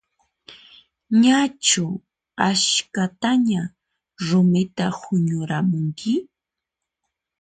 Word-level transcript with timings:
Ñachu 1.21 1.85
askhataña 2.49 3.63
rumita 4.27 4.85
huñuramunki? 4.99 6.13